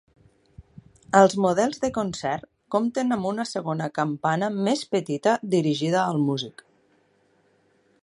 Els 1.19 1.35
models 1.45 1.83
de 1.83 1.91
concert 1.97 2.49
compten 2.77 3.17
amb 3.17 3.29
una 3.33 3.47
segona 3.51 3.91
campana 4.01 4.53
més 4.71 4.85
petita 4.97 5.39
dirigida 5.57 6.05
al 6.09 6.23
músic. 6.31 6.69